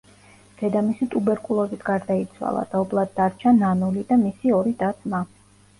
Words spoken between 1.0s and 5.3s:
ტუბერკულოზით გარდაიცვალა, და ობლად დარჩა ნანული და მისი ორი და-ძმა.